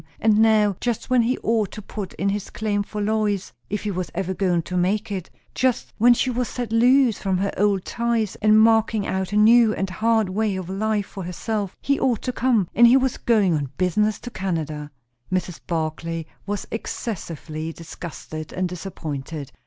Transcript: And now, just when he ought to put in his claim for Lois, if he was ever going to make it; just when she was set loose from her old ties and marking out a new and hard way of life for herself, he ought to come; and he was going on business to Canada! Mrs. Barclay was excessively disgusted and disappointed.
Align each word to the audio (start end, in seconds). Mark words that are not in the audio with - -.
And 0.19 0.39
now, 0.39 0.77
just 0.81 1.11
when 1.11 1.21
he 1.21 1.37
ought 1.43 1.69
to 1.73 1.81
put 1.83 2.13
in 2.15 2.29
his 2.29 2.49
claim 2.49 2.81
for 2.81 2.99
Lois, 2.99 3.53
if 3.69 3.83
he 3.83 3.91
was 3.91 4.09
ever 4.15 4.33
going 4.33 4.63
to 4.63 4.75
make 4.75 5.11
it; 5.11 5.29
just 5.53 5.93
when 5.99 6.15
she 6.15 6.31
was 6.31 6.47
set 6.49 6.71
loose 6.71 7.19
from 7.19 7.37
her 7.37 7.53
old 7.55 7.85
ties 7.85 8.33
and 8.41 8.59
marking 8.59 9.05
out 9.05 9.31
a 9.31 9.37
new 9.37 9.75
and 9.75 9.91
hard 9.91 10.27
way 10.29 10.55
of 10.55 10.71
life 10.71 11.05
for 11.05 11.23
herself, 11.23 11.77
he 11.83 11.99
ought 11.99 12.23
to 12.23 12.33
come; 12.33 12.67
and 12.73 12.87
he 12.87 12.97
was 12.97 13.17
going 13.17 13.53
on 13.53 13.69
business 13.77 14.17
to 14.21 14.31
Canada! 14.31 14.89
Mrs. 15.31 15.59
Barclay 15.67 16.25
was 16.47 16.65
excessively 16.71 17.71
disgusted 17.71 18.51
and 18.51 18.67
disappointed. 18.67 19.51